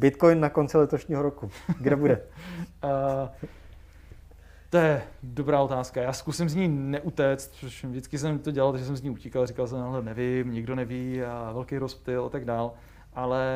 [0.00, 1.50] Bitcoin na konci letošního roku.
[1.80, 2.22] Kde bude?
[2.84, 2.90] uh,
[4.70, 6.02] to je dobrá otázka.
[6.02, 9.46] Já zkusím z ní neutéct, protože vždycky jsem to dělal, že jsem z ní utíkal,
[9.46, 12.72] říkal jsem, ale nevím, nikdo neví a velký rozptyl a tak dál.
[13.14, 13.46] Ale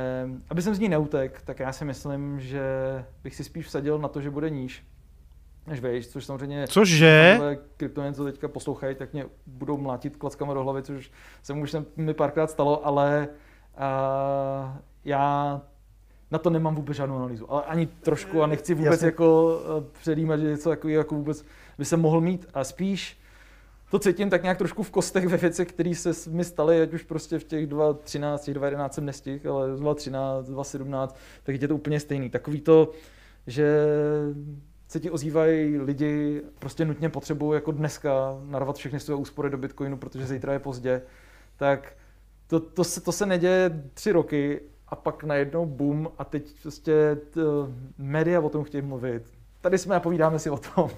[0.50, 2.62] aby jsem z ní neutek, tak já si myslím, že
[3.22, 4.86] bych si spíš vsadil na to, že bude níž,
[5.66, 6.66] než vejš, což samozřejmě...
[6.66, 7.40] Cože?
[7.76, 11.10] Kryptoměny, co teďka poslouchají, tak mě budou mlátit klackama do hlavy, což
[11.42, 13.28] se už mi párkrát stalo, ale
[13.76, 15.60] uh, já
[16.34, 19.06] na to nemám vůbec žádnou analýzu, ale ani trošku a nechci vůbec Jasně.
[19.06, 21.44] jako eh, předjímat, že něco jako, jako vůbec
[21.78, 23.18] by se mohl mít a spíš
[23.90, 27.02] to cítím tak nějak trošku v kostech ve věcech, které se mi staly, ať už
[27.02, 31.08] prostě v těch 2.13, těch 2.11 jsem nestihl, ale 2.13, 2.17,
[31.42, 32.30] tak je to úplně stejný.
[32.30, 32.90] Takový to,
[33.46, 33.86] že
[34.88, 39.96] se ti ozývají lidi, prostě nutně potřebují jako dneska narvat všechny své úspory do Bitcoinu,
[39.96, 41.02] protože zítra je pozdě,
[41.56, 41.96] tak
[42.46, 44.60] to, to, se, to se neděje tři roky
[44.94, 47.40] a pak najednou boom a teď prostě t,
[47.98, 49.22] média o tom chtějí mluvit.
[49.60, 50.90] Tady jsme a povídáme si o tom.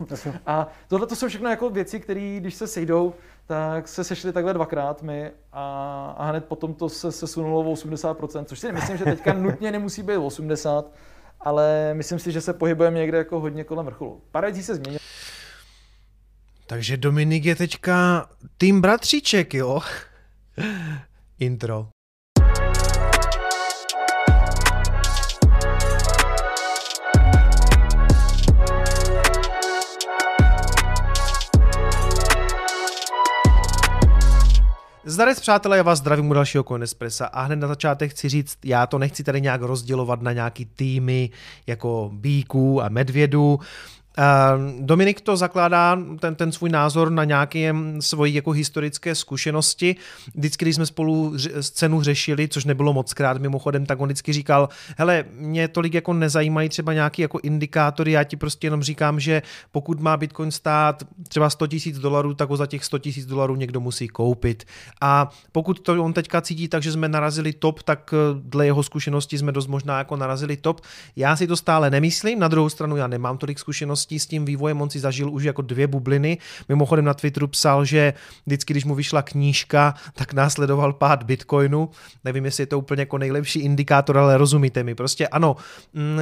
[0.46, 3.14] A tohle to jsou všechno jako věci, které, když se sejdou,
[3.46, 8.44] tak se sešli takhle dvakrát my a, a hned potom to se sesunulo o 80%,
[8.44, 10.92] což si myslím, že teďka nutně nemusí být 80,
[11.40, 14.22] ale myslím si, že se pohybujeme někde jako hodně kolem vrcholu.
[14.30, 15.00] Pár se změnilo.
[16.66, 19.80] Takže Dominik je teďka tým bratříček, jo?
[21.38, 21.95] Intro.
[35.08, 38.86] Zdarec přátelé, já vás zdravím u dalšího Coinespressa a hned na začátek chci říct, já
[38.86, 41.30] to nechci tady nějak rozdělovat na nějaký týmy
[41.66, 43.60] jako bíků a medvědů.
[44.80, 49.96] Dominik to zakládá ten, ten svůj názor na nějaké svoji jako historické zkušenosti.
[50.34, 54.68] Vždycky, když jsme spolu scénu řešili, což nebylo moc krát mimochodem, tak on vždycky říkal,
[54.98, 59.42] hele, mě tolik jako nezajímají třeba nějaký jako indikátory, já ti prostě jenom říkám, že
[59.72, 63.56] pokud má Bitcoin stát třeba 100 tisíc dolarů, tak ho za těch 100 tisíc dolarů
[63.56, 64.64] někdo musí koupit.
[65.00, 68.82] A pokud to on teďka cítí tak, že jsme narazili top, tak eh, dle jeho
[68.82, 70.80] zkušenosti jsme dost možná jako narazili top.
[71.16, 74.44] Já si to stále nemyslím, na druhou stranu já nemám tolik zkušeností zkušeností s tím
[74.44, 76.38] vývojem, on si zažil už jako dvě bubliny.
[76.68, 78.14] Mimochodem na Twitteru psal, že
[78.46, 81.90] vždycky, když mu vyšla knížka, tak následoval pád Bitcoinu.
[82.24, 84.94] Nevím, jestli je to úplně jako nejlepší indikátor, ale rozumíte mi.
[84.94, 85.56] Prostě ano,
[85.94, 86.18] mm,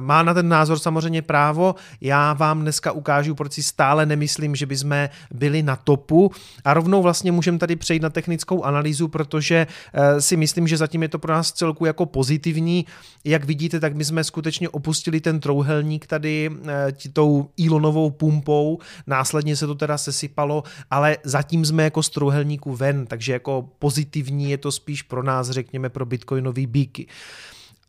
[0.00, 1.74] má na ten názor samozřejmě právo.
[2.00, 6.30] Já vám dneska ukážu, proč si stále nemyslím, že bychom byli na topu.
[6.64, 11.02] A rovnou vlastně můžeme tady přejít na technickou analýzu, protože eh, si myslím, že zatím
[11.02, 12.86] je to pro nás celku jako pozitivní.
[13.24, 18.78] Jak vidíte, tak my jsme skutečně opustili ten trouhelník tady eh, tou tou Elonovou pumpou,
[19.06, 24.50] následně se to teda sesypalo, ale zatím jsme jako z trouhelníku ven, takže jako pozitivní
[24.50, 27.06] je to spíš pro nás, řekněme, pro bitcoinový bíky.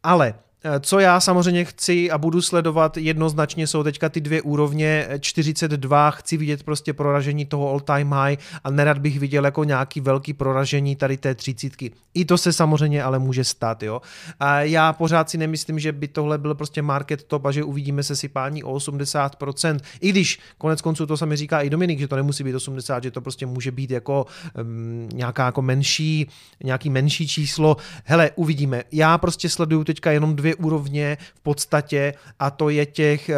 [0.03, 0.33] Ale
[0.79, 6.37] co já samozřejmě chci a budu sledovat jednoznačně jsou teďka ty dvě úrovně 42, chci
[6.37, 10.95] vidět prostě proražení toho all time high a nerad bych viděl jako nějaký velký proražení
[10.95, 11.91] tady té třicítky.
[12.13, 14.01] I to se samozřejmě ale může stát, jo.
[14.39, 18.03] A já pořád si nemyslím, že by tohle byl prostě market top a že uvidíme
[18.03, 22.15] se sypání o 80%, i když konec konců to sami říká i Dominik, že to
[22.15, 24.25] nemusí být 80, že to prostě může být jako
[24.61, 26.29] um, nějaká jako menší,
[26.63, 27.77] nějaký menší číslo.
[28.03, 28.83] Hele, uvidíme.
[28.91, 33.29] Já prostě sleduju teďka jenom dvě dvě úrovně v podstatě a to je těch,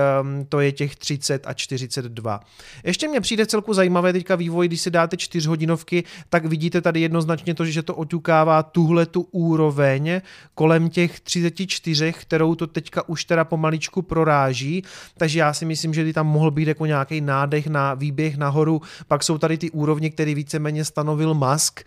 [0.50, 2.40] to je těch 30 a 42.
[2.84, 7.02] Ještě mě přijde celku zajímavé teďka vývoj, když si dáte 4 hodinovky, tak vidíte tady
[7.02, 10.22] jednoznačně to, že to oťukává tuhle tu úroveň
[10.56, 14.84] kolem těch 34, kterou to teďka už teda pomaličku proráží,
[15.18, 18.82] takže já si myslím, že by tam mohl být jako nějaký nádech na výběh nahoru,
[19.08, 21.84] pak jsou tady ty úrovně, které víceméně stanovil Musk,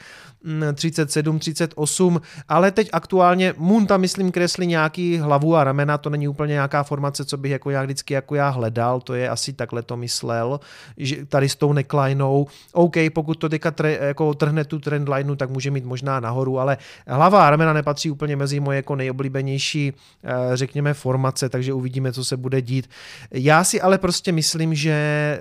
[0.75, 6.29] 37, 38, ale teď aktuálně Moon tam myslím kreslí nějaký hlavu a ramena, to není
[6.29, 9.83] úplně nějaká formace, co bych jako já vždycky jako já hledal, to je asi takhle
[9.83, 10.61] to myslel,
[10.97, 15.51] že tady s tou necklinou, OK, pokud to teďka tre, jako trhne tu trendlineu, tak
[15.51, 19.93] může mít možná nahoru, ale hlava a ramena nepatří úplně mezi moje jako nejoblíbenější,
[20.25, 22.91] eh, řekněme, formace, takže uvidíme, co se bude dít.
[23.31, 24.95] Já si ale prostě myslím, že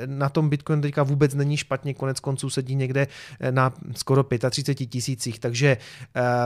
[0.05, 3.07] na tom Bitcoin teďka vůbec není špatně, konec konců sedí někde
[3.39, 5.39] eh, na skoro 35 tisících.
[5.39, 5.77] Takže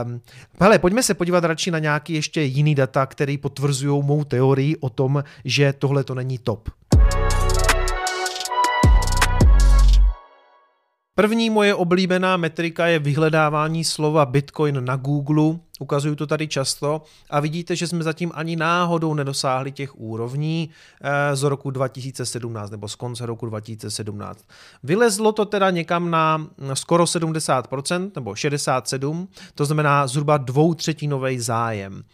[0.04, 0.20] um,
[0.60, 4.88] hele, pojďme se podívat radši na nějaký ještě jiný data, které potvrzují mou teorii o
[4.88, 6.68] tom, že tohle to není top.
[11.14, 17.40] První moje oblíbená metrika je vyhledávání slova Bitcoin na Google ukazuju to tady často a
[17.40, 20.70] vidíte, že jsme zatím ani náhodou nedosáhli těch úrovní
[21.00, 24.44] eh, z roku 2017 nebo z konce roku 2017.
[24.82, 32.04] Vylezlo to teda někam na skoro 70% nebo 67%, to znamená zhruba dvoutřetinový zájem.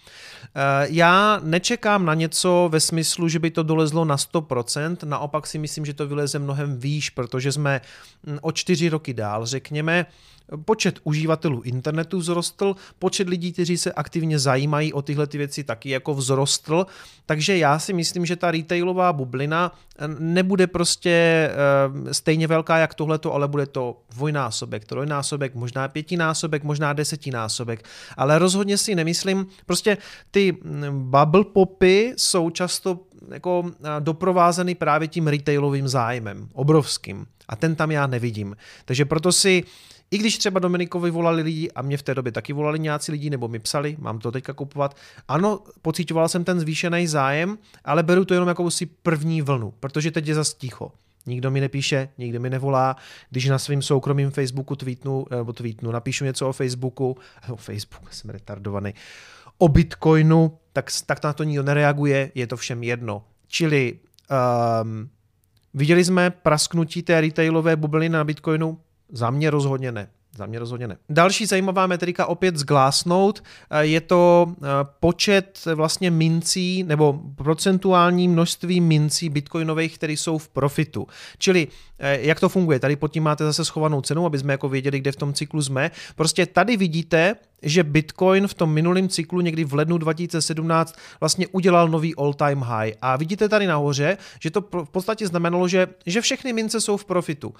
[0.56, 5.58] Eh, já nečekám na něco ve smyslu, že by to dolezlo na 100%, naopak si
[5.58, 7.80] myslím, že to vyleze mnohem výš, protože jsme
[8.26, 10.06] hm, o čtyři roky dál, řekněme,
[10.64, 15.90] Počet uživatelů internetu vzrostl, počet lidí, kteří se aktivně zajímají o tyhle ty věci, taky
[15.90, 16.86] jako vzrostl.
[17.26, 21.10] Takže já si myslím, že ta retailová bublina eh, nebude prostě
[22.10, 27.88] eh, stejně velká jak tohleto, ale bude to dvojnásobek, trojnásobek, možná pětinásobek, možná desetinásobek.
[28.16, 29.98] Ale rozhodně si nemyslím, prostě
[30.30, 32.98] ty hm, bubble popy jsou často
[33.30, 37.26] jako eh, doprovázeny právě tím retailovým zájmem, obrovským.
[37.48, 38.56] A ten tam já nevidím.
[38.84, 39.64] Takže proto si
[40.14, 43.30] i když třeba Dominikovi volali lidi a mě v té době taky volali nějací lidi,
[43.30, 44.96] nebo mi psali, mám to teďka kupovat.
[45.28, 50.10] Ano, pocitoval jsem ten zvýšený zájem, ale beru to jenom jako si první vlnu, protože
[50.10, 50.92] teď je zase ticho.
[51.26, 52.96] Nikdo mi nepíše, nikdo mi nevolá.
[53.30, 57.16] Když na svém soukromém Facebooku tweetnu, nebo tweetnu, napíšu něco o Facebooku,
[57.50, 58.94] o Facebooku, jsem retardovaný,
[59.58, 63.24] o Bitcoinu, tak, tak na to nikdo nereaguje, je to všem jedno.
[63.48, 63.98] Čili
[64.82, 65.10] um,
[65.74, 68.78] viděli jsme prasknutí té retailové bubliny na Bitcoinu,
[69.14, 70.08] za mě rozhodně ne.
[70.36, 70.96] Za mě rozhodně ne.
[71.08, 73.40] Další zajímavá metrika opět z Glassnode,
[73.70, 74.66] eh, je to eh,
[75.00, 81.06] počet vlastně mincí nebo procentuální množství mincí bitcoinových, které jsou v profitu.
[81.38, 81.68] Čili
[81.98, 82.80] eh, jak to funguje?
[82.80, 85.62] Tady pod tím máte zase schovanou cenu, aby jsme jako věděli, kde v tom cyklu
[85.62, 85.90] jsme.
[86.16, 91.88] Prostě tady vidíte, že Bitcoin v tom minulém cyklu někdy v lednu 2017 vlastně udělal
[91.88, 92.92] nový all-time high.
[93.02, 97.04] A vidíte tady nahoře, že to v podstatě znamenalo, že, že všechny mince jsou v
[97.04, 97.54] profitu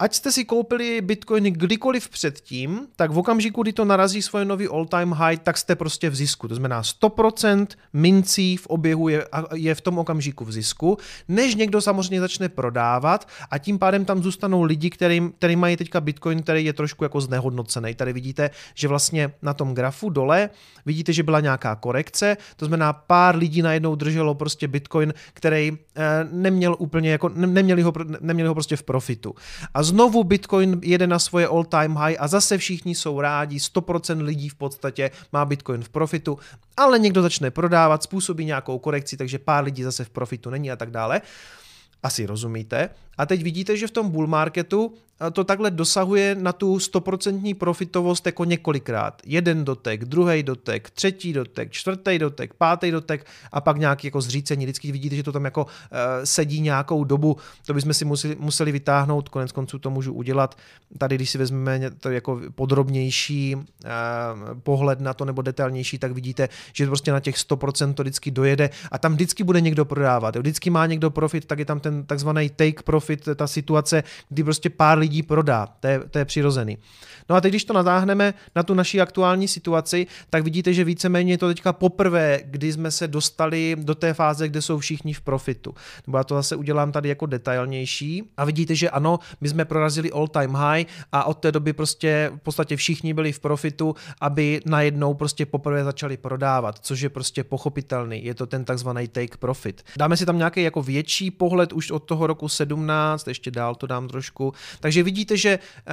[0.00, 4.68] ať jste si koupili bitcoiny kdykoliv předtím, tak v okamžiku, kdy to narazí svoje nový
[4.68, 6.48] all-time high, tak jste prostě v zisku.
[6.48, 10.98] To znamená 100% mincí v oběhu je, je v tom okamžiku v zisku,
[11.28, 16.00] než někdo samozřejmě začne prodávat a tím pádem tam zůstanou lidi, který, který mají teďka
[16.00, 17.94] bitcoin, který je trošku jako znehodnocený.
[17.94, 20.50] Tady vidíte, že vlastně na tom grafu dole
[20.86, 26.28] vidíte, že byla nějaká korekce, to znamená pár lidí najednou drželo prostě bitcoin, který eh,
[26.32, 29.34] neměl úplně jako, neměli ho, neměli ho prostě v profitu.
[29.74, 34.48] A znovu Bitcoin jede na svoje all-time high a zase všichni jsou rádi, 100% lidí
[34.48, 36.38] v podstatě má Bitcoin v profitu,
[36.76, 40.76] ale někdo začne prodávat, způsobí nějakou korekci, takže pár lidí zase v profitu není a
[40.76, 41.20] tak dále.
[42.02, 42.90] Asi rozumíte.
[43.20, 44.94] A teď vidíte, že v tom bull marketu
[45.32, 49.22] to takhle dosahuje na tu 100% profitovost jako několikrát.
[49.26, 54.64] Jeden dotek, druhý dotek, třetí dotek, čtvrtý dotek, pátý dotek a pak nějaký jako zřícení.
[54.64, 55.68] Vždycky vidíte, že to tam jako uh,
[56.24, 57.36] sedí nějakou dobu.
[57.66, 60.58] To bychom si museli, museli vytáhnout, konec konců to můžu udělat.
[60.98, 63.62] Tady, když si vezmeme to jako podrobnější uh,
[64.62, 68.70] pohled na to nebo detailnější, tak vidíte, že prostě na těch 100% to vždycky dojede
[68.90, 70.36] a tam vždycky bude někdo prodávat.
[70.36, 74.70] Vždycky má někdo profit, tak je tam ten takzvaný take profit, ta situace, kdy prostě
[74.70, 75.66] pár lidí lidí prodá.
[75.80, 76.78] To je, to je přirozený.
[77.28, 81.32] No a teď, když to natáhneme na tu naší aktuální situaci, tak vidíte, že víceméně
[81.32, 85.20] je to teďka poprvé, kdy jsme se dostali do té fáze, kde jsou všichni v
[85.20, 85.74] profitu.
[86.06, 88.22] Nebo já to zase udělám tady jako detailnější.
[88.36, 92.30] A vidíte, že ano, my jsme prorazili all time high a od té doby prostě
[92.34, 97.44] v podstatě všichni byli v profitu, aby najednou prostě poprvé začali prodávat, což je prostě
[97.44, 98.24] pochopitelný.
[98.24, 99.82] Je to ten takzvaný take profit.
[99.96, 103.86] Dáme si tam nějaký jako větší pohled už od toho roku 17, ještě dál to
[103.86, 104.52] dám trošku.
[104.80, 105.92] Takže vidíte, že eh,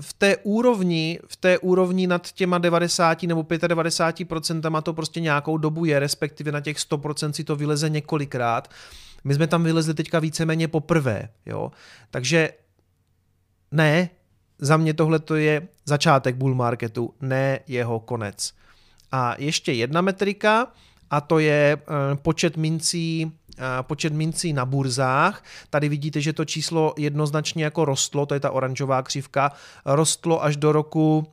[0.00, 5.84] v té úrovni, v té úrovni nad těma 90 nebo 95% to prostě nějakou dobu
[5.84, 8.70] je, respektive na těch 100% si to vyleze několikrát.
[9.24, 11.72] My jsme tam vylezli teďka víceméně poprvé, jo.
[12.10, 12.50] Takže
[13.72, 14.10] ne,
[14.58, 18.52] za mě tohle to je začátek bull marketu, ne jeho konec.
[19.12, 20.72] A ještě jedna metrika,
[21.10, 23.32] a to je eh, počet mincí
[23.82, 25.44] počet mincí na burzách.
[25.70, 29.52] Tady vidíte, že to číslo jednoznačně jako rostlo, to je ta oranžová křivka,
[29.84, 31.26] rostlo až do roku,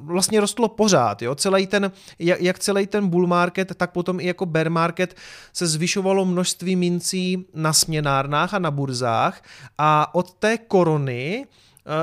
[0.00, 1.22] vlastně rostlo pořád.
[1.22, 1.34] Jo?
[1.34, 5.16] Celý ten, jak celý ten bull market, tak potom i jako bear market
[5.52, 9.42] se zvyšovalo množství mincí na směnárnách a na burzách
[9.78, 11.46] a od té korony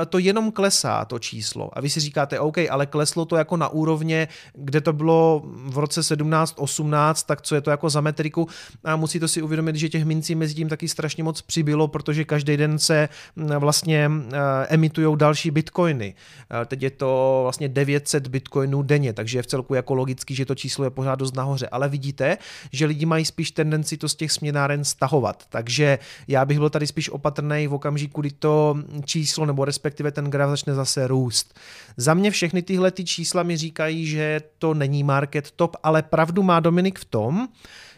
[0.08, 1.70] to jenom klesá, to číslo.
[1.72, 5.78] A vy si říkáte, OK, ale kleslo to jako na úrovně, kde to bylo v
[5.78, 8.48] roce 17-18, tak co je to jako za metriku?
[8.84, 12.56] A musíte si uvědomit, že těch mincí mezi tím taky strašně moc přibylo, protože každý
[12.56, 16.14] den se mm, vlastně eh, emitují další bitcoiny.
[16.62, 20.46] Eh, teď je to vlastně 900 bitcoinů denně, takže je v celku jako logický, že
[20.46, 21.68] to číslo je pořád dost nahoře.
[21.68, 22.38] Ale vidíte,
[22.72, 25.44] že lidi mají spíš tendenci to z těch směnáren stahovat.
[25.48, 30.24] Takže já bych byl tady spíš opatrný v okamžiku, kdy to číslo nebo respektive ten
[30.24, 31.54] graf začne zase růst.
[31.96, 36.42] Za mě všechny tyhle ty čísla mi říkají, že to není market top, ale pravdu
[36.42, 37.48] má Dominik v tom,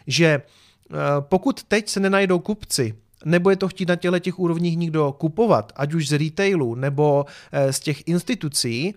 [0.07, 2.93] že eh, pokud teď se nenajdou kupci,
[3.25, 7.73] nebude to chtít na těchto těch úrovních nikdo kupovat, ať už z retailu nebo eh,
[7.73, 8.95] z těch institucí,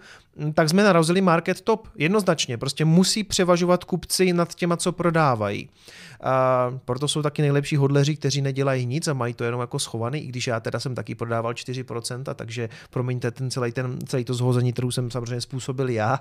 [0.55, 2.59] tak jsme narazili market top jednoznačně.
[2.59, 5.69] Prostě musí převažovat kupci nad těma, co prodávají.
[6.21, 10.25] A proto jsou taky nejlepší hodleři, kteří nedělají nic a mají to jenom jako schovaný,
[10.25, 14.35] i když já teda jsem taky prodával 4%, takže promiňte ten celý, ten, celý to
[14.35, 16.21] zhození, kterou jsem samozřejmě způsobil já.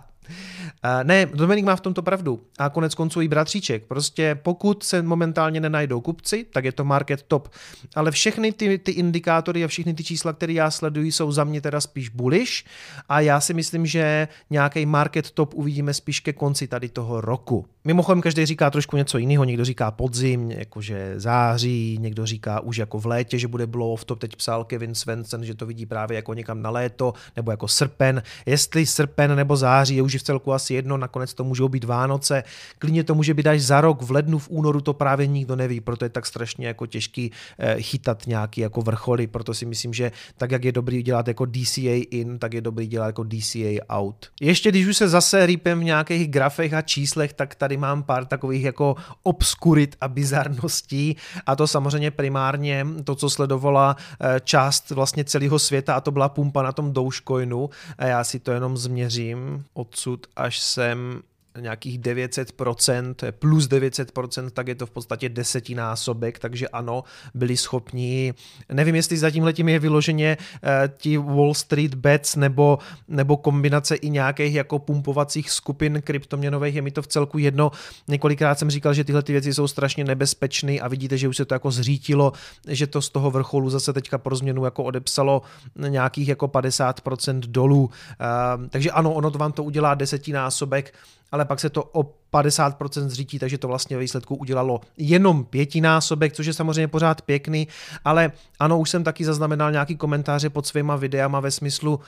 [0.83, 2.41] A ne, Dominik má v tomto pravdu.
[2.59, 3.83] A konec konců i bratříček.
[3.83, 7.49] Prostě pokud se momentálně nenajdou kupci, tak je to market top.
[7.95, 11.61] Ale všechny ty, ty indikátory a všechny ty čísla, které já sleduji, jsou za mě
[11.61, 12.63] teda spíš bullish
[13.09, 14.04] a já si myslím, že
[14.49, 17.65] nějaký market top uvidíme spíš ke konci tady toho roku.
[17.87, 22.99] Mimochodem každý říká trošku něco jiného, někdo říká podzim, jakože září, někdo říká už jako
[22.99, 26.15] v létě, že bude blow off, to teď psal Kevin Svensson, že to vidí právě
[26.15, 28.23] jako někam na léto, nebo jako srpen.
[28.45, 32.43] Jestli srpen nebo září je už v celku asi jedno, nakonec to můžou být Vánoce,
[32.79, 35.81] klidně to může být až za rok, v lednu, v únoru, to právě nikdo neví,
[35.81, 40.11] proto je tak strašně jako těžký eh, chytat nějaký jako vrcholy, proto si myslím, že
[40.37, 44.25] tak, jak je dobrý dělat jako DCA in, tak je dobrý dělat jako DCA out.
[44.41, 48.25] Ještě když už se zase rýpem v nějakých grafech a číslech, tak tady mám pár
[48.25, 51.17] takových jako obskurit a bizarností.
[51.45, 56.29] A to samozřejmě primárně to, co sledovala eh, část vlastně celého světa a to byla
[56.29, 59.65] pumpa na tom Dogecoinu a já si to jenom změřím.
[59.73, 61.21] Odsud až sem
[61.59, 67.57] nějakých 900%, to je plus 900%, tak je to v podstatě desetinásobek, takže ano, byli
[67.57, 68.33] schopni,
[68.71, 74.09] nevím, jestli za tímhletím je vyloženě eh, ti Wall Street bets nebo, nebo kombinace i
[74.09, 77.71] nějakých jako pumpovacích skupin kryptoměnových, je mi to v celku jedno.
[78.07, 81.45] Několikrát jsem říkal, že tyhle ty věci jsou strašně nebezpečné a vidíte, že už se
[81.45, 82.33] to jako zřítilo,
[82.67, 85.41] že to z toho vrcholu zase teďka pro změnu jako odepsalo
[85.75, 87.83] nějakých jako 50% dolů.
[87.83, 90.93] Uh, takže ano, ono to vám to udělá desetinásobek,
[91.31, 92.03] ale pak se to o
[92.33, 97.67] 50% zřítí, takže to vlastně ve výsledku udělalo jenom pětinásobek, což je samozřejmě pořád pěkný,
[98.05, 101.99] ale ano, už jsem taky zaznamenal nějaký komentáře pod svýma videama ve smyslu,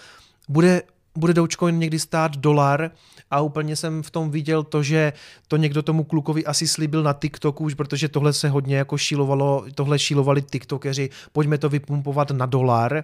[0.50, 0.82] bude
[1.18, 2.92] bude Dogecoin někdy stát dolar
[3.32, 5.14] a úplně jsem v tom viděl to, že
[5.48, 9.66] to někdo tomu klukovi asi slíbil na TikToku, už protože tohle se hodně jako šílovalo,
[9.76, 13.04] tohle šílovali TikTokeři, pojďme to vypumpovat na dolar.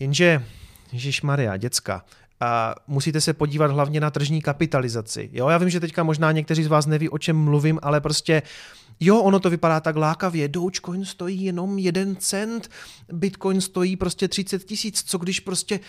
[0.00, 0.44] Jenže,
[1.22, 2.04] Maria, děcka,
[2.44, 5.30] a musíte se podívat hlavně na tržní kapitalizaci.
[5.32, 8.42] Jo, já vím, že teďka možná někteří z vás neví, o čem mluvím, ale prostě
[9.00, 10.48] Jo, ono to vypadá tak lákavě.
[10.48, 12.70] Dogecoin stojí jenom jeden cent,
[13.12, 15.02] Bitcoin stojí prostě 30 tisíc.
[15.02, 15.80] Co když prostě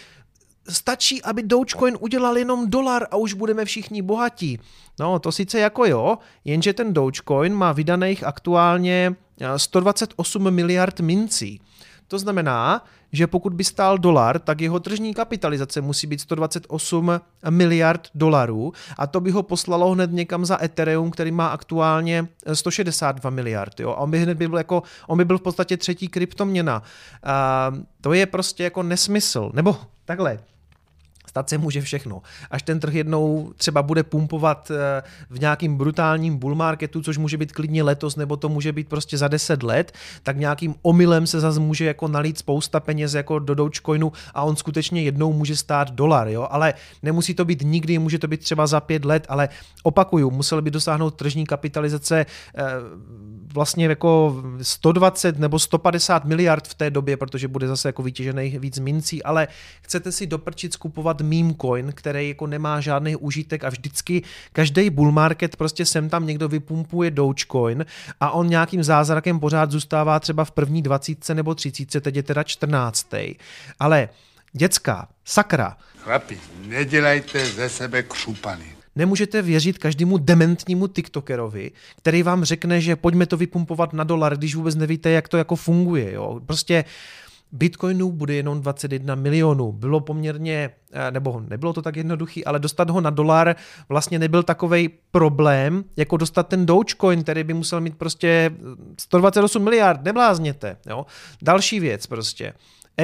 [0.70, 4.60] stačí, aby Dogecoin udělal jenom dolar a už budeme všichni bohatí.
[5.00, 9.16] No, to sice jako jo, jenže ten Dogecoin má vydaných aktuálně
[9.58, 11.62] 128 miliard mincí.
[12.08, 18.08] To znamená, že pokud by stál dolar, tak jeho tržní kapitalizace musí být 128 miliard
[18.16, 23.80] dolarů a to by ho poslalo hned někam za Ethereum, který má aktuálně 162 miliard.
[23.80, 23.90] Jo?
[23.90, 26.84] A on by hned byl jako, on by byl v podstatě třetí kryptoměna.
[27.24, 27.72] A
[28.02, 29.52] to je prostě jako nesmysl.
[29.54, 30.40] Nebo takhle,
[31.36, 32.22] Stát se může všechno.
[32.52, 37.38] Až ten trh jednou třeba bude pumpovat eh, v nějakým brutálním bull marketu, což může
[37.38, 39.92] být klidně letos, nebo to může být prostě za 10 let,
[40.24, 44.56] tak nějakým omylem se zase může jako nalít spousta peněz jako do Dogecoinu a on
[44.56, 46.48] skutečně jednou může stát dolar, jo?
[46.52, 46.74] ale
[47.04, 49.50] nemusí to být nikdy, může to být třeba za pět let, ale
[49.84, 52.26] opakuju, musel by dosáhnout tržní kapitalizace
[52.58, 52.64] eh,
[53.54, 58.80] vlastně jako 120 nebo 150 miliard v té době, protože bude zase jako vytěžený víc
[58.80, 59.48] mincí, ale
[59.82, 65.12] chcete si doprčit skupovat meme coin, který jako nemá žádný užitek a vždycky každý bull
[65.12, 67.86] market prostě sem tam někdo vypumpuje Dogecoin
[68.20, 72.44] a on nějakým zázrakem pořád zůstává třeba v první 20 nebo 30, teď je teda
[72.44, 73.08] 14.
[73.80, 74.10] Ale
[74.54, 75.78] děcka, sakra.
[75.98, 78.66] Chlapi, nedělejte ze sebe křupany.
[78.96, 84.56] Nemůžete věřit každému dementnímu TikTokerovi, který vám řekne, že pojďme to vypumpovat na dolar, když
[84.56, 86.14] vůbec nevíte, jak to jako funguje.
[86.14, 86.42] Jo?
[86.46, 86.86] Prostě
[87.56, 89.72] Bitcoinů bude jenom 21 milionů.
[89.72, 93.56] Bylo poměrně, eh, nebo nebylo to tak jednoduchý, ale dostat ho na dolar
[93.90, 98.52] vlastně nebyl takový problém, jako dostat ten Dogecoin, který by musel mít prostě
[99.00, 100.78] 128 miliard, neblázněte.
[100.90, 101.06] Jo?
[101.42, 102.54] Další věc prostě.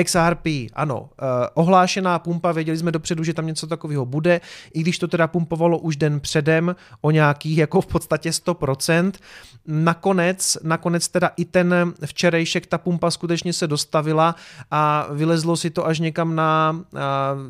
[0.04, 4.42] XRP, ano, uh, ohlášená pumpa, věděli jsme dopředu, že tam něco takového bude,
[4.74, 9.12] i když to teda pumpovalo už den předem o nějakých jako v podstatě 100%.
[9.68, 14.36] Nakonec, nakonec teda i ten včerejšek ta pumpa skutečně se dostavila
[14.72, 17.00] a vylezlo si to až někam na uh,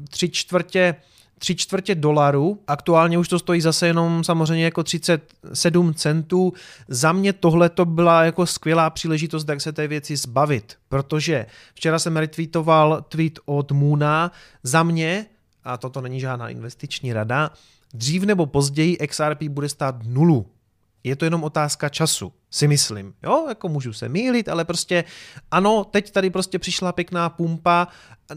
[0.10, 0.96] tři čtvrtě
[1.42, 6.54] tři čtvrtě dolaru, aktuálně už to stojí zase jenom samozřejmě jako 37 centů.
[6.88, 12.00] Za mě tohle to byla jako skvělá příležitost, jak se té věci zbavit, protože včera
[12.00, 14.32] jsem retweetoval tweet od Moona,
[14.64, 15.26] za mě,
[15.64, 17.50] a toto není žádná investiční rada,
[17.94, 20.46] dřív nebo později XRP bude stát nulu.
[21.04, 23.14] Je to jenom otázka času, si myslím.
[23.24, 25.04] Jo, jako můžu se mýlit, ale prostě
[25.52, 27.88] ano, teď tady prostě přišla pěkná pumpa,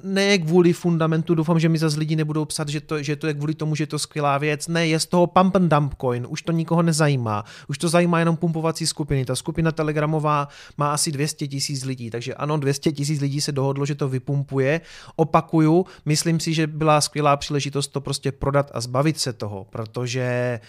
[0.03, 3.35] ne kvůli fundamentu, doufám, že mi zase lidi nebudou psat, že to, že to je
[3.35, 4.69] kvůli tomu, že je to skvělá věc.
[4.69, 7.45] Ne, je z toho pump and dump coin, už to nikoho nezajímá.
[7.69, 9.25] Už to zajímá jenom pumpovací skupiny.
[9.25, 13.87] Ta skupina telegramová má asi 200 tisíc lidí, takže ano, 200 tisíc lidí se dohodlo,
[13.87, 14.81] že to vypumpuje.
[15.17, 20.61] Opakuju, myslím si, že byla skvělá příležitost to prostě prodat a zbavit se toho, protože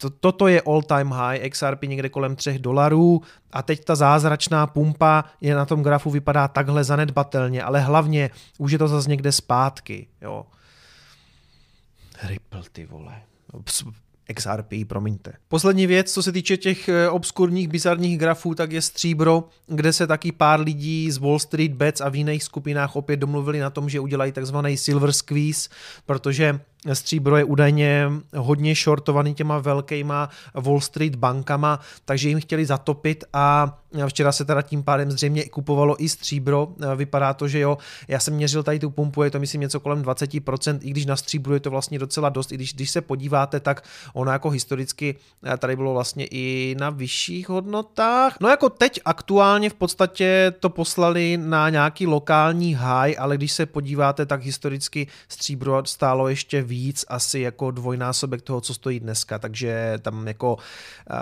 [0.00, 4.66] to, toto je all time high, XRP někde kolem 3 dolarů a teď ta zázračná
[4.66, 9.32] pumpa je na tom grafu vypadá takhle zanedbatelně, ale hlavně už je to zase někde
[9.32, 10.06] zpátky.
[10.22, 10.46] Jo.
[12.22, 13.22] Ripple, ty vole.
[14.34, 15.32] XRP, promiňte.
[15.48, 20.06] Poslední věc, co se týče těch eh, obskurních, bizarních grafů, tak je stříbro, kde se
[20.06, 23.88] taky pár lidí z Wall Street Bets a v jiných skupinách opět domluvili na tom,
[23.88, 25.68] že udělají takzvaný silver squeeze,
[26.06, 26.60] protože
[26.92, 33.76] stříbro je údajně hodně shortovaný těma velkýma Wall Street bankama, takže jim chtěli zatopit a
[34.06, 36.68] včera se teda tím pádem zřejmě kupovalo i stříbro.
[36.96, 40.02] Vypadá to, že jo, já jsem měřil tady tu pumpu, je to myslím něco kolem
[40.02, 43.60] 20%, i když na stříbru je to vlastně docela dost, i když, když se podíváte,
[43.60, 45.14] tak ono jako historicky
[45.58, 48.36] tady bylo vlastně i na vyšších hodnotách.
[48.40, 53.66] No jako teď aktuálně v podstatě to poslali na nějaký lokální high, ale když se
[53.66, 59.98] podíváte, tak historicky stříbro stálo ještě víc, asi jako dvojnásobek toho, co stojí dneska, takže
[60.02, 60.58] tam jako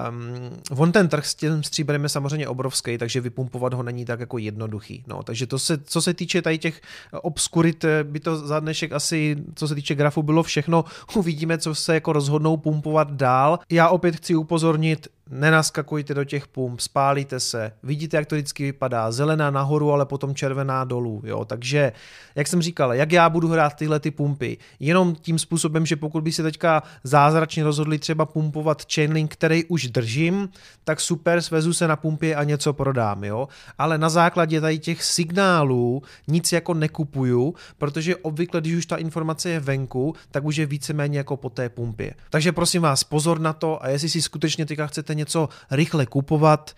[0.08, 4.20] um, on ten trh s tím stříbrem je samozřejmě obrovský, takže vypumpovat ho není tak
[4.20, 5.04] jako jednoduchý.
[5.06, 6.80] No, takže to se, co se týče tady těch
[7.12, 10.84] obskurit, by to za dnešek asi, co se týče grafu, bylo všechno.
[11.14, 13.58] Uvidíme, co se jako rozhodnou pumpovat dál.
[13.70, 19.12] Já opět chci upozornit, nenaskakujte do těch pump, spálíte se, vidíte, jak to vždycky vypadá,
[19.12, 21.92] zelená nahoru, ale potom červená dolů, jo, takže,
[22.34, 26.24] jak jsem říkal, jak já budu hrát tyhle ty pumpy, jenom tím způsobem, že pokud
[26.24, 30.48] by se teďka zázračně rozhodli třeba pumpovat chainlink, který už držím,
[30.84, 35.04] tak super, svezu se na pumpě a něco prodám, jo, ale na základě tady těch
[35.04, 40.66] signálů nic jako nekupuju, protože obvykle, když už ta informace je venku, tak už je
[40.66, 42.14] víceméně jako po té pumpě.
[42.30, 46.76] Takže prosím vás, pozor na to a jestli si skutečně teďka chcete něco rychle kupovat,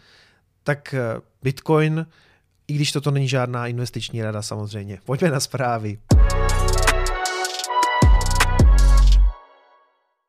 [0.63, 2.07] tak eh, Bitcoin,
[2.69, 4.99] i když toto není žádná investiční rada samozřejmě.
[5.05, 5.99] Pojďme na zprávy.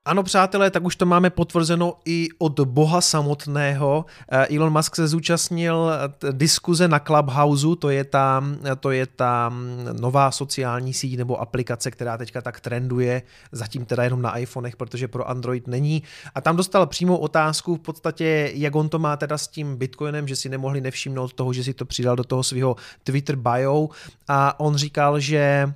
[0.06, 4.06] Ano, přátelé, tak už to máme potvrzeno i od boha samotného.
[4.32, 8.44] Eh, Elon Musk se zúčastnil eh, diskuze na Clubhouse, to je ta,
[8.80, 14.04] to je ta mm, nová sociální síť nebo aplikace, která teďka tak trenduje, zatím teda
[14.04, 16.04] jenom na iPhonech, protože pro Android není.
[16.36, 20.28] A tam dostal přímou otázku v podstatě, jak on to má teda s tím Bitcoinem,
[20.28, 23.90] že si nemohli nevšimnout toho, že si to přidal do toho svého Twitter bio
[24.28, 25.74] a on říkal, že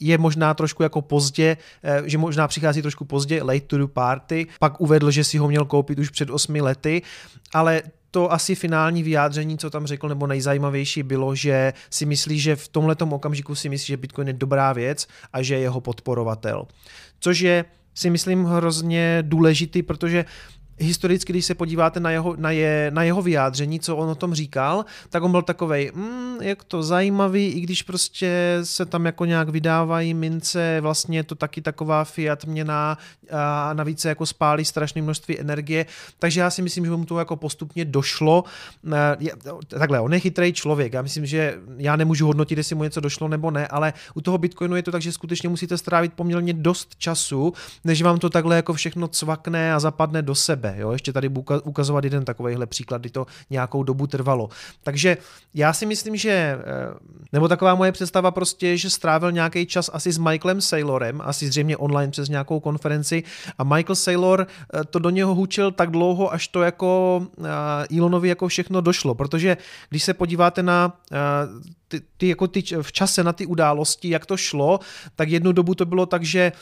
[0.00, 4.46] je možná trošku jako pozdě, eh, že možná přichází trošku pozdě, late to the party,
[4.60, 7.02] pak uvedl, že si ho měl koupit už před osmi lety,
[7.54, 12.56] ale to asi finální vyjádření, co tam řekl, nebo nejzajímavější bylo, že si myslí, že
[12.56, 16.66] v tomhle okamžiku si myslí, že Bitcoin je dobrá věc a že je jeho podporovatel.
[17.20, 20.24] Což je si myslím hrozně důležitý, protože
[20.78, 24.34] historicky, když se podíváte na jeho, na, je, na jeho vyjádření, co on o tom
[24.34, 29.24] říkal, tak on byl takovej, mm, jak to zajímavý, i když prostě se tam jako
[29.24, 32.98] nějak vydávají mince, vlastně je to taky taková fiat měna
[33.30, 35.86] a navíc se jako spálí strašné množství energie,
[36.18, 38.44] takže já si myslím, že mu to jako postupně došlo.
[39.68, 43.28] Takhle, on je chytrý člověk, já myslím, že já nemůžu hodnotit, jestli mu něco došlo
[43.28, 46.96] nebo ne, ale u toho Bitcoinu je to tak, že skutečně musíte strávit poměrně dost
[46.98, 47.52] času,
[47.84, 50.80] než vám to takhle jako všechno cvakne a zapadne do sebe sebe.
[50.80, 50.92] Jo?
[50.92, 51.30] Ještě tady
[51.64, 54.48] ukazovat jeden takovýhle příklad, kdy to nějakou dobu trvalo.
[54.82, 55.16] Takže
[55.54, 56.58] já si myslím, že, eh,
[57.32, 61.76] nebo taková moje představa prostě, že strávil nějaký čas asi s Michaelem Saylorem, asi zřejmě
[61.76, 63.22] online přes nějakou konferenci
[63.58, 68.28] a Michael Saylor eh, to do něho hučil tak dlouho, až to jako eh, Elonovi
[68.28, 69.56] jako všechno došlo, protože
[69.90, 70.92] když se podíváte na
[71.88, 74.80] ty, ty, jako ty v čase na ty události, jak to šlo,
[75.16, 76.52] tak jednu dobu to bylo tak, že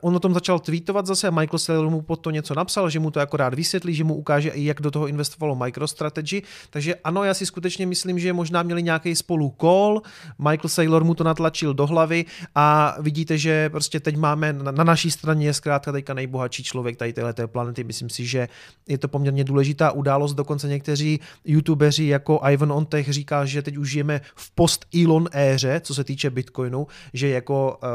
[0.00, 3.10] on o tom začal tweetovat zase, Michael Saylor mu pod to něco napsal, že mu
[3.10, 6.42] to jako akorát vysvětlí, že mu ukáže i jak do toho investovalo MicroStrategy.
[6.70, 10.02] Takže ano, já si skutečně myslím, že možná měli nějaký spolu call,
[10.38, 12.24] Michael Saylor mu to natlačil do hlavy
[12.54, 17.12] a vidíte, že prostě teď máme na naší straně je zkrátka teďka nejbohatší člověk tady
[17.12, 17.84] této planety.
[17.84, 18.48] Myslím si, že
[18.88, 20.34] je to poměrně důležitá událost.
[20.34, 25.94] Dokonce někteří youtubeři jako Ivan Ontech říká, že teď už žijeme v post-Elon éře, co
[25.94, 27.88] se týče Bitcoinu, že jako uh,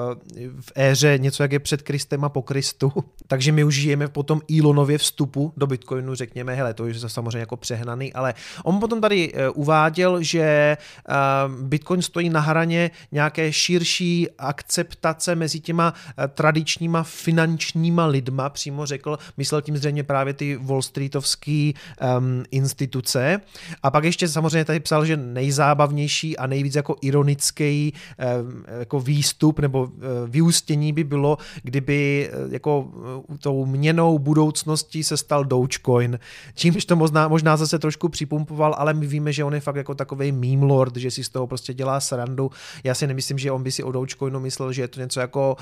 [0.61, 2.91] v éře něco jak je před Kristem a po Kristu.
[3.27, 7.39] Takže my už žijeme po tom Elonově vstupu do Bitcoinu, řekněme, hele, to je samozřejmě
[7.39, 10.77] jako přehnaný, ale on potom tady uh, uváděl, že
[11.09, 18.85] uh, Bitcoin stojí na hraně nějaké širší akceptace mezi těma uh, tradičníma finančníma lidma, přímo
[18.85, 21.75] řekl, myslel tím zřejmě právě ty Wall Streetovský
[22.17, 23.41] um, instituce.
[23.83, 29.59] A pak ještě samozřejmě tady psal, že nejzábavnější a nejvíc jako ironický um, jako výstup
[29.59, 29.91] nebo uh,
[30.27, 36.19] vyústění by bylo, kdyby uh, jako uh, tou měnou budoucností se stal Dogecoin.
[36.55, 39.95] Čímž to možná, možná zase trošku připumpoval, ale my víme, že on je fakt jako
[39.95, 42.51] takový meme lord, že si z toho prostě dělá srandu.
[42.83, 45.57] Já si nemyslím, že on by si o Dogecoinu myslel, že je to něco jako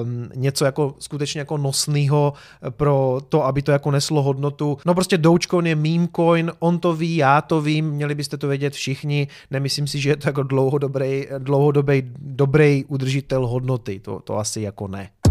[0.00, 2.32] um, něco jako skutečně jako nosného
[2.70, 4.78] pro to, aby to jako neslo hodnotu.
[4.86, 8.48] No prostě Dogecoin je meme coin, on to ví, já to vím, měli byste to
[8.48, 9.28] vědět všichni.
[9.50, 14.00] Nemyslím si, že je to jako dlouhodobý, dlouhodobý dobrý udržitel hodnoty.
[14.00, 15.23] To, to asi jako ne.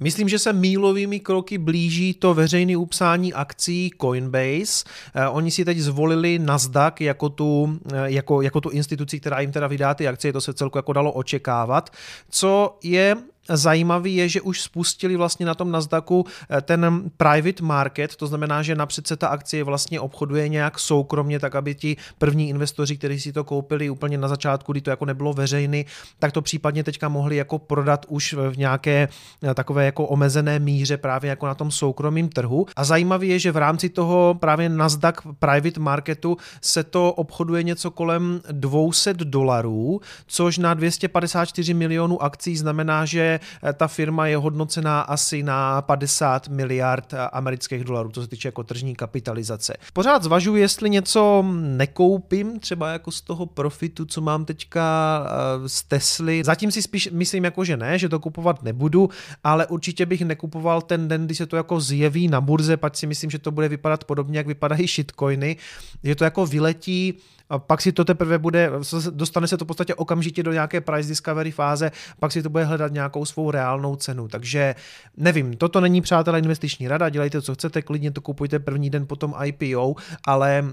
[0.00, 4.84] Myslím, že se mílovými kroky blíží to veřejné upsání akcí Coinbase.
[5.14, 9.52] Eh, oni si teď zvolili Nasdaq jako tu, eh, jako, jako tu instituci, která jim
[9.52, 11.90] teda vydá ty akcie, to se celku jako dalo očekávat.
[12.30, 13.16] Co je
[13.50, 18.62] zajímavý je, že už spustili vlastně na tom Nasdaqu eh, ten private market, to znamená,
[18.62, 23.20] že napřed se ta akcie vlastně obchoduje nějak soukromně, tak aby ti první investoři, kteří
[23.20, 25.86] si to koupili úplně na začátku, kdy to jako nebylo veřejný,
[26.18, 29.08] tak to případně teďka mohli jako prodat už v nějaké
[29.42, 32.66] eh, takové jako omezené míře právě jako na tom soukromém trhu.
[32.76, 37.90] A zajímavé je, že v rámci toho právě Nasdaq private marketu se to obchoduje něco
[37.90, 45.00] kolem 200 dolarů, což na 254 milionů akcí znamená, že Eh, ta firma je hodnocená
[45.00, 49.74] asi na 50 miliard eh, amerických dolarů, to se týče jako tržní kapitalizace.
[49.92, 55.82] Pořád zvažuji, jestli něco nekoupím, třeba jako z toho profitu, co mám teďka eh, z
[55.82, 56.42] Tesly.
[56.44, 59.10] Zatím si spíš myslím jako, že ne, že to kupovat nebudu,
[59.44, 63.06] ale určitě bych nekupoval ten den, kdy se to jako zjeví na burze, pak si
[63.06, 65.56] myslím, že to bude vypadat podobně, jak vypadají shitcoiny,
[66.04, 67.18] že to jako vyletí
[67.50, 68.70] a pak si to teprve bude,
[69.10, 72.64] dostane se to v podstatě okamžitě do nějaké price discovery fáze, pak si to bude
[72.64, 74.28] hledat nějakou svou reálnou cenu.
[74.28, 74.74] Takže
[75.16, 79.34] nevím, toto není přátelé investiční rada, dělejte, co chcete, klidně to kupujte první den potom
[79.44, 80.64] IPO, ale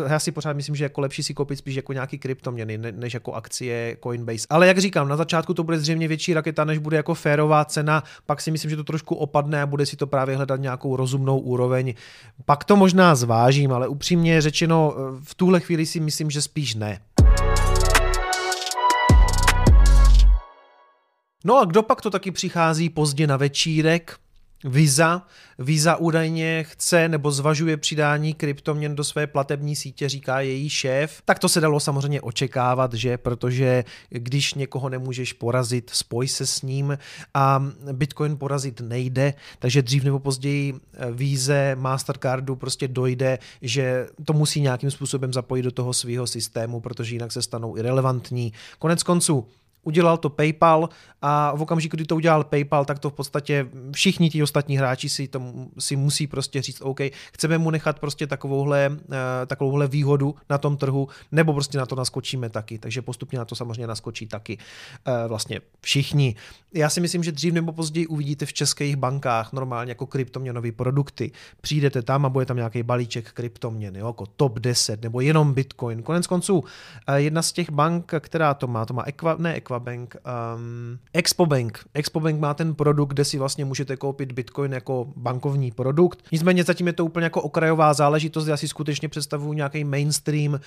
[0.00, 3.14] eh, já si pořád myslím, že jako lepší si koupit spíš jako nějaký kryptoměny, než
[3.14, 4.46] jako akcie Coinbase.
[4.50, 8.02] Ale jak říkám, na začátku to bude zřejmě větší raketa, než bude jako férová cena,
[8.26, 11.38] pak si myslím, že to trošku opadne a bude si to právě hledat nějakou rozumnou
[11.38, 11.94] úroveň.
[12.44, 16.74] Pak to možná zvážím, ale upřímně řečeno, eh, v tuhle chvíli si myslím, že spíš
[16.74, 17.00] ne.
[21.44, 24.18] No a kdo pak to taky přichází pozdě na večírek?
[24.64, 25.26] Visa.
[25.58, 31.22] Visa údajně chce nebo zvažuje přidání kryptoměn do své platební sítě, říká její šéf.
[31.24, 33.18] Tak to se dalo samozřejmě očekávat, že?
[33.18, 36.98] Protože když někoho nemůžeš porazit, spoj se s ním
[37.34, 40.74] a Bitcoin porazit nejde, takže dřív nebo později
[41.12, 47.14] víze Mastercardu prostě dojde, že to musí nějakým způsobem zapojit do toho svého systému, protože
[47.14, 48.52] jinak se stanou irrelevantní.
[48.78, 49.46] Konec konců,
[49.84, 50.88] udělal to PayPal
[51.22, 55.08] a v okamžiku, kdy to udělal PayPal, tak to v podstatě všichni ti ostatní hráči
[55.08, 55.42] si, to,
[55.78, 57.00] si musí prostě říct, OK,
[57.32, 59.16] chceme mu nechat prostě takovouhle, uh,
[59.46, 62.78] takovouhle výhodu na tom trhu, nebo prostě na to naskočíme taky.
[62.78, 66.34] Takže postupně na to samozřejmě naskočí taky uh, vlastně všichni.
[66.74, 71.30] Já si myslím, že dřív nebo později uvidíte v českých bankách normálně jako kryptoměnové produkty.
[71.60, 76.02] Přijdete tam a bude tam nějaký balíček kryptoměn, jo, jako top 10 nebo jenom Bitcoin.
[76.02, 76.64] Konec konců, uh,
[77.14, 80.16] jedna z těch bank, která to má, to má Equa, ne Equa, Aquabank,
[80.56, 81.84] um, Expobank.
[81.94, 86.24] Expobank má ten produkt, kde si vlastně můžete koupit Bitcoin jako bankovní produkt.
[86.32, 90.60] Nicméně zatím je to úplně jako okrajová záležitost, já si skutečně představuju nějaký mainstream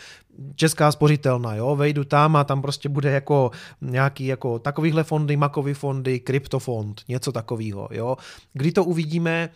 [0.56, 5.74] česká spořitelna, jo, vejdu tam a tam prostě bude jako nějaký jako takovýhle fondy, makový
[5.74, 8.18] fondy, kryptofond, něco takového, jo.
[8.54, 9.50] Kdy to uvidíme,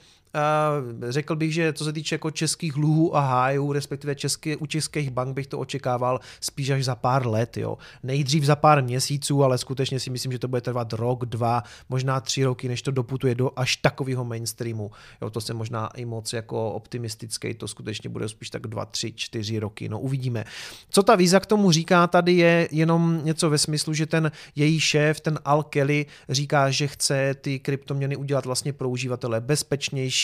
[1.10, 5.10] řekl bych, že co se týče jako českých luhů a hájů, respektive české, u českých
[5.10, 7.58] bank bych to očekával spíš až za pár let.
[7.58, 7.78] Jo.
[8.04, 12.20] Nejdřív za pár měsíců, ale skutečně si myslím, že to bude trvat rok, dva, možná
[12.20, 14.92] tři roky, než to doputuje do až takového mainstreamu.
[15.22, 19.14] Jo, to jsem možná i moc jako optimistický, to skutečně bude spíš tak dva, tři,
[19.14, 19.90] čtyři roky.
[19.90, 20.44] No uvidíme.
[20.90, 24.80] Co ta víza k tomu říká tady je jenom něco ve smyslu, že ten její
[24.80, 30.21] šéf, ten Al Kelly, říká, že chce ty kryptoměny udělat vlastně pro uživatele bezpečnější,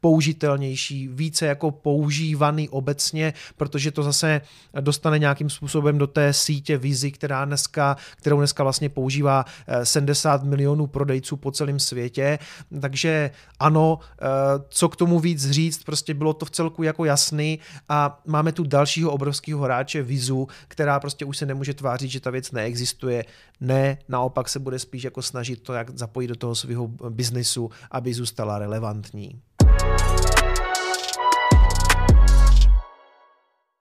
[0.00, 4.40] použitelnější, více jako používaný obecně, protože to zase
[4.80, 9.44] dostane nějakým způsobem do té sítě Vizi, která dneska, kterou dneska vlastně používá
[9.82, 12.38] 70 eh, milionů prodejců po celém světě.
[12.80, 14.26] Takže ano, eh,
[14.68, 18.64] co k tomu víc říct, prostě bylo to v celku jako jasný a máme tu
[18.64, 23.24] dalšího obrovského hráče Vizu, která prostě už se nemůže tvářit, že ta věc neexistuje.
[23.60, 28.14] Ne, naopak se bude spíš jako snažit to, jak zapojit do toho svého biznesu, aby
[28.14, 29.35] zůstala relevantní.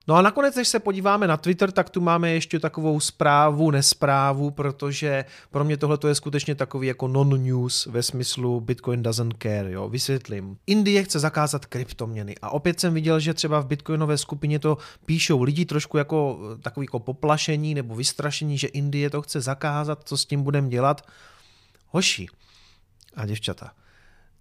[0.08, 4.52] No a nakonec, když se podíváme na Twitter, tak tu máme ještě takovou zprávu, nesprávu,
[4.52, 9.90] protože pro mě tohle je skutečně takový jako non-news ve smyslu Bitcoin doesn't care, jo,
[9.90, 10.58] vysvětlím.
[10.68, 15.42] Indie chce zakázat kryptoměny a opět jsem viděl, že třeba v bitcoinové skupině to píšou
[15.42, 20.26] lidi trošku jako takový jako poplašení nebo vystrašení, že Indie to chce zakázat, co s
[20.26, 21.02] tím budeme dělat.
[21.88, 22.28] Hoši
[23.16, 23.72] a děvčata,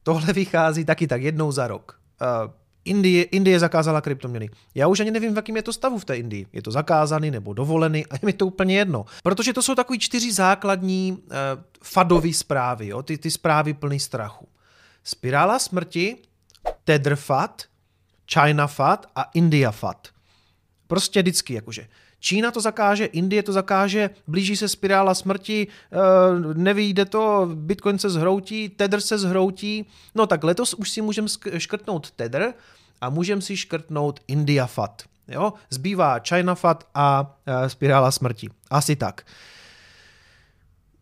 [0.03, 2.01] tohle vychází taky tak jednou za rok.
[2.23, 2.53] Uh,
[2.85, 4.51] Indie, Indie zakázala kryptoměny.
[4.75, 6.47] Já už ani nevím, v jakém je to stavu v té Indii.
[6.53, 9.05] Je to zakázaný nebo dovolený a je mi to úplně jedno.
[9.23, 11.29] Protože to jsou takový čtyři základní uh,
[11.83, 13.03] fadové zprávy, jo?
[13.03, 14.49] Ty, ty zprávy plný strachu.
[15.05, 16.17] Spirála smrti,
[16.85, 17.63] Tetherfat,
[18.35, 20.09] China Fat a India Fat.
[20.87, 21.89] Prostě vždycky jakože.
[22.25, 25.97] Čína to zakáže, Indie to zakáže, blíží se spirála smrti, eh,
[26.55, 29.87] nevyjde to, Bitcoin se zhroutí, Tether se zhroutí.
[30.15, 32.55] No tak letos už si můžeme škrtnout Tether
[33.01, 35.03] a můžeme si škrtnout India Fat.
[35.29, 35.53] Jo?
[35.71, 38.49] Zbývá China Fat a eh, spirála smrti.
[38.71, 39.27] Asi tak.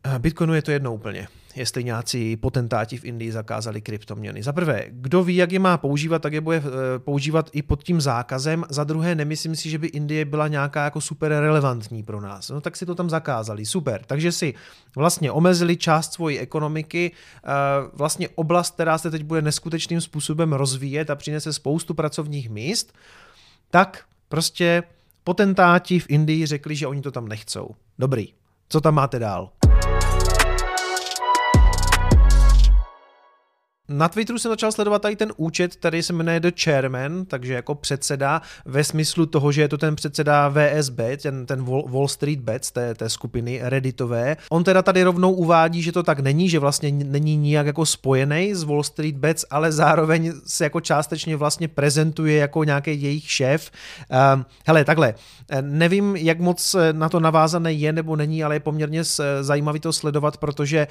[0.04, 4.42] Eh, Bitcoinu je to jedno úplně jestli nějací potentáti v Indii zakázali kryptoměny.
[4.42, 7.82] Za prvé, kdo ví, jak je má používat, tak je bude eh, používat i pod
[7.82, 8.64] tím zákazem.
[8.68, 12.48] Za druhé, nemyslím si, že by Indie byla nějaká jako super relevantní pro nás.
[12.48, 14.02] No tak si to tam zakázali, super.
[14.06, 14.54] Takže si
[14.96, 17.12] vlastně omezili část svojí ekonomiky,
[17.44, 17.48] eh,
[17.92, 22.92] vlastně oblast, která se teď bude neskutečným způsobem rozvíjet a přinese spoustu pracovních míst,
[23.70, 24.82] tak prostě
[25.24, 27.74] potentáti v Indii řekli, že oni to tam nechcou.
[27.98, 28.28] Dobrý.
[28.68, 29.50] Co tam máte dál?
[33.92, 37.74] Na Twitteru jsem začal sledovat tady ten účet, který se jmenuje The Chairman, takže jako
[37.74, 42.70] předseda ve smyslu toho, že je to ten předseda VSB, ten, ten Wall Street Bets,
[42.70, 44.36] té, té skupiny redditové.
[44.50, 48.54] On teda tady rovnou uvádí, že to tak není, že vlastně není nijak jako spojený
[48.54, 53.70] s Wall Street Bets, ale zároveň se jako částečně vlastně prezentuje jako nějaký jejich šéf.
[54.34, 55.14] Um, hele, takhle,
[55.60, 59.02] nevím, jak moc na to navázané je nebo není, ale je poměrně
[59.40, 60.86] zajímavý to sledovat, protože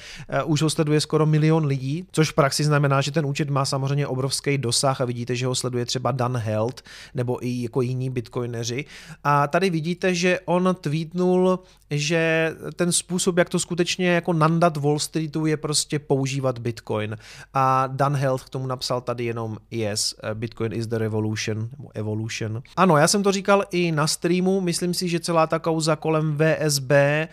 [0.45, 3.65] už ho sleduje skoro milion lidí, což v praxi znamená, znamená, že ten účet má
[3.65, 6.81] samozřejmě obrovský dosah a vidíte, že ho sleduje třeba Dan Held
[7.13, 8.85] nebo i jako jiní bitcoineři.
[9.23, 11.59] A tady vidíte, že on tweetnul,
[11.91, 17.17] že ten způsob, jak to skutečně jako nandat Wall Streetu je prostě používat bitcoin.
[17.53, 22.63] A Dan Held k tomu napsal tady jenom yes, bitcoin is the revolution, nebo evolution.
[22.75, 26.37] Ano, já jsem to říkal i na streamu, myslím si, že celá ta kauza kolem
[26.37, 27.29] VSB eh,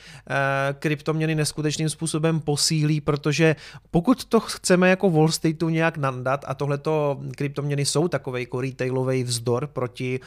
[0.78, 3.56] kryptoměny neskutečným způsobem posílí, protože
[3.90, 9.24] pokud to chceme jako Wall Stateu nějak nandat a tohleto kryptoměny jsou takový jako retailový
[9.24, 10.20] vzdor proti,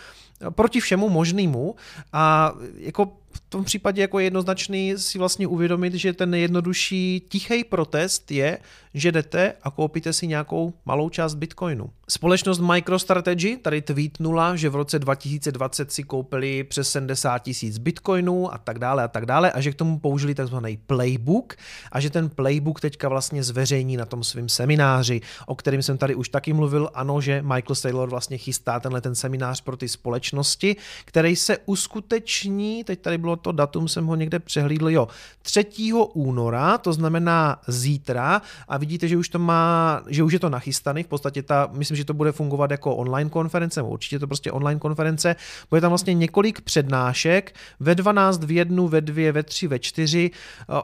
[0.49, 1.75] proti všemu možnému.
[2.13, 8.31] A jako v tom případě jako jednoznačný si vlastně uvědomit, že ten nejjednodušší tichý protest
[8.31, 8.57] je,
[8.93, 11.89] že jdete a koupíte si nějakou malou část Bitcoinu.
[12.09, 18.57] Společnost MicroStrategy tady tweetnula, že v roce 2020 si koupili přes 70 tisíc Bitcoinů a
[18.57, 21.55] tak dále a tak dále a že k tomu použili takzvaný playbook
[21.91, 26.15] a že ten playbook teďka vlastně zveřejní na tom svém semináři, o kterém jsem tady
[26.15, 26.89] už taky mluvil.
[26.93, 30.75] Ano, že Michael Saylor vlastně chystá tenhle ten seminář pro ty společnosti,
[31.05, 35.07] který se uskuteční, teď tady bylo to datum, jsem ho někde přehlídl, jo,
[35.41, 35.65] 3.
[36.13, 41.03] února, to znamená zítra a vidíte, že už to má, že už je to nachystaný,
[41.03, 44.79] v podstatě ta, myslím, že to bude fungovat jako online konference, určitě to prostě online
[44.79, 45.35] konference,
[45.69, 50.31] bude tam vlastně několik přednášek ve 12, v jednu, ve dvě, ve tři, ve čtyři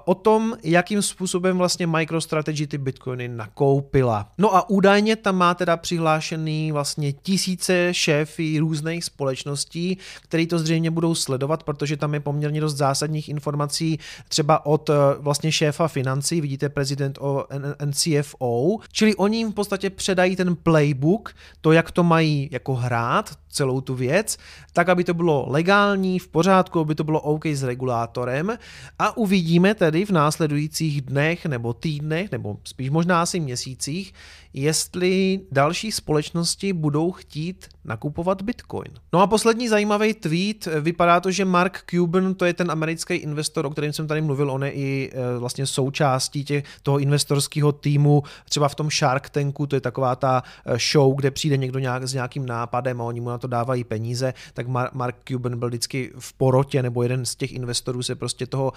[0.06, 4.30] o tom, jakým způsobem vlastně MicroStrategy ty bitcoiny nakoupila.
[4.38, 10.92] No a údajně tam má teda přihlášený vlastně tisíce šéfy různých společností, který to zřejmě
[10.92, 16.70] budou sledovat, protože tam je poměrně dost zásadních informací třeba od vlastně šéfa financí, vidíte
[16.70, 17.46] prezident o
[17.88, 23.38] NCFO, čili oni jim v podstatě předají ten playbook, to, jak to mají jako hrát,
[23.50, 24.38] celou tu věc,
[24.74, 28.58] tak, aby to bylo legální, v pořádku, aby to bylo OK s regulátorem.
[29.00, 34.14] A uvidíme tedy v následujících dnech nebo týdnech, nebo spíš možná asi měsících,
[34.54, 38.92] jestli další společnosti budou chtít nakupovat Bitcoin.
[39.14, 43.66] No a poslední zajímavý tweet, vypadá to, že Mark Cuban, to je ten americký investor,
[43.66, 48.24] o kterém jsem tady mluvil, on je i e, vlastně součástí těch, toho investorského týmu,
[48.50, 52.08] třeba v tom Shark Tanku, to je taková ta e, show, kde přijde někdo nějak
[52.08, 56.12] s nějakým nápadem a oni mu na to dávají peníze, tak Mark Cuban byl vždycky
[56.20, 58.74] v porotě, nebo jeden z těch investorů se prostě toho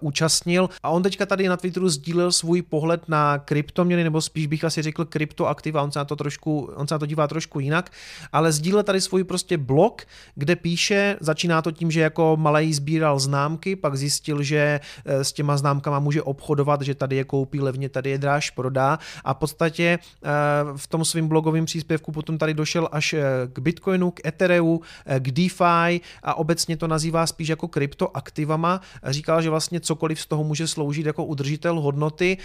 [0.00, 0.68] účastnil.
[0.82, 4.82] A on teďka tady na Twitteru sdílel svůj pohled na kryptoměny, nebo spíš bych asi
[4.82, 7.90] řekl kryptoaktiva, on se na to trošku, on se na to dívá trošku jinak,
[8.32, 10.02] ale sdílel tady svůj prostě blog,
[10.34, 15.32] kde píše, začíná to tím, že jako malej sbíral známky, pak zjistil, že eh, s
[15.32, 19.36] těma známkama může obchodovat, že tady je koupí levně, tady je dráž prodá a v
[19.36, 20.28] podstatě eh,
[20.76, 23.14] v tom svém blogovém příspěvku potom tady došel až
[23.52, 24.80] k Bitcoinu, k Ethereu,
[25.18, 28.80] k DeFi a obecně to nazývá spíš jako kryptoaktivama.
[29.04, 32.38] Říkal, že vlastně cokoliv z toho může sloužit jako udržitel hodnoty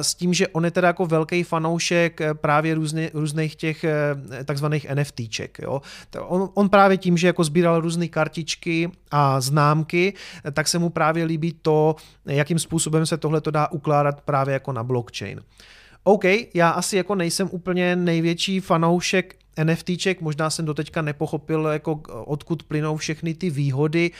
[0.00, 2.74] s tím, že on je teda jako velký fanoušek právě
[3.12, 4.86] různých těch eh, takzvaných
[5.28, 5.58] NFTček.
[5.62, 5.82] Jo.
[6.20, 10.14] On, on právě tím, že jako sbíral různé kartičky a známky,
[10.52, 14.72] tak se mu právě líbí to, jakým způsobem se tohle to dá ukládat právě jako
[14.72, 15.40] na blockchain.
[16.04, 22.62] OK, já asi jako nejsem úplně největší fanoušek NFTček, možná jsem doteďka nepochopil, jako odkud
[22.62, 24.10] plynou všechny ty výhody.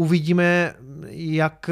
[0.00, 0.74] Uvidíme,
[1.10, 1.70] jak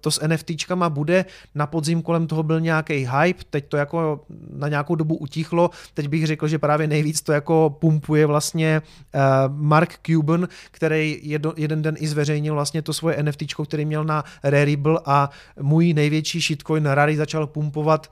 [0.00, 1.24] to s NFTčkama bude.
[1.54, 4.20] Na podzim kolem toho byl nějaký hype, teď to jako
[4.52, 5.70] na nějakou dobu utichlo.
[5.94, 8.82] Teď bych řekl, že právě nejvíc to jako pumpuje vlastně
[9.14, 11.20] eh, Mark Cuban, který
[11.56, 15.30] jeden den i zveřejnil vlastně to svoje NFTčko, který měl na Rarible a
[15.60, 18.10] můj největší shitcoin Rari začal pumpovat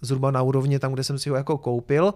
[0.00, 2.14] zhruba na úrovni tam, kde jsem si ho jako koupil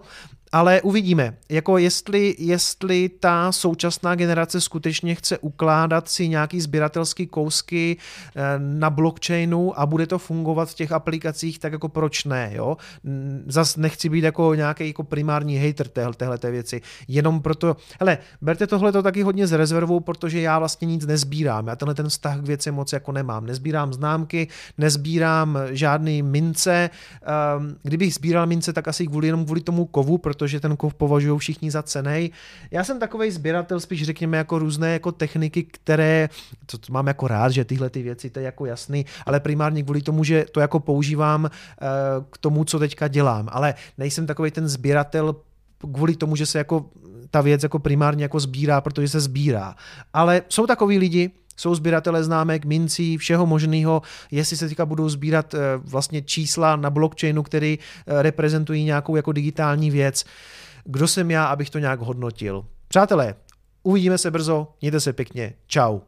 [0.51, 7.97] ale uvidíme, jako jestli, jestli ta současná generace skutečně chce ukládat si nějaký sběratelský kousky
[8.35, 12.77] eh, na blockchainu a bude to fungovat v těch aplikacích, tak jako proč ne, jo?
[13.47, 18.67] Zas nechci být jako nějaký jako primární hater téhle té věci, jenom proto, hele, berte
[18.67, 22.39] tohle to taky hodně z rezervou, protože já vlastně nic nezbírám, já tenhle ten vztah
[22.39, 26.89] k věci moc jako nemám, nezbírám známky, nezbírám žádný mince,
[27.21, 31.39] ehm, kdybych sbíral mince, tak asi kvůli jenom kvůli tomu kovu, protože ten kov považují
[31.39, 32.31] všichni za cenej.
[32.71, 36.29] Já jsem takový sběratel, spíš řekněme jako různé jako techniky, které,
[36.65, 40.01] to, mám jako rád, že tyhle ty věci, to je jako jasný, ale primárně kvůli
[40.01, 41.49] tomu, že to jako používám uh,
[42.29, 43.49] k tomu, co teďka dělám.
[43.51, 45.35] Ale nejsem takový ten sběratel
[45.93, 46.85] kvůli tomu, že se jako
[47.31, 49.75] ta věc jako primárně jako sbírá, protože se sbírá.
[50.13, 55.53] Ale jsou takový lidi, jsou sběratele známek, mincí, všeho možného, jestli se teďka budou sbírat
[55.53, 60.25] eh, vlastně čísla na blockchainu, který eh, reprezentují nějakou jako digitální věc.
[60.83, 62.65] Kdo jsem já, abych to nějak hodnotil?
[62.87, 63.35] Přátelé,
[63.83, 65.99] uvidíme se brzo, mějte se pěkně, čau.